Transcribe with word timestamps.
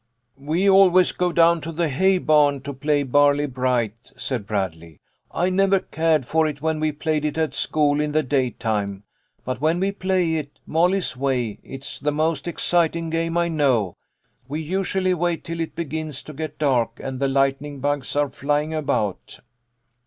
"We 0.39 0.67
always 0.67 1.11
go 1.11 1.31
down 1.31 1.61
to 1.61 1.71
the 1.71 1.87
hay 1.87 2.17
barn 2.17 2.61
to 2.61 2.73
play 2.73 3.03
Barley 3.03 3.45
bright," 3.45 4.11
said 4.17 4.47
Bradley." 4.47 4.99
I 5.31 5.51
never 5.51 5.79
cared 5.79 6.25
for 6.25 6.47
it 6.47 6.59
when 6.59 6.79
we 6.79 6.91
played 6.91 7.23
it 7.23 7.37
at 7.37 7.53
school 7.53 8.01
in 8.01 8.11
the 8.11 8.23
day 8.23 8.49
time, 8.49 9.03
but 9.45 9.61
when 9.61 9.79
we 9.79 9.91
play 9.91 10.37
it 10.37 10.57
Molly's 10.65 11.15
way 11.15 11.59
it 11.61 11.85
is 11.85 11.99
the 11.99 12.11
most 12.11 12.47
exciting 12.47 13.11
game 13.11 13.37
I 13.37 13.47
know. 13.47 13.95
We 14.47 14.59
usually 14.59 15.13
wait 15.13 15.43
till 15.43 15.59
it 15.59 15.75
begins 15.75 16.23
to 16.23 16.33
get 16.33 16.57
dark 16.57 16.99
and 16.99 17.19
the 17.19 17.27
lightning 17.27 17.79
bugs 17.79 18.15
are 18.15 18.29
flying 18.31 18.73
about. 18.73 19.41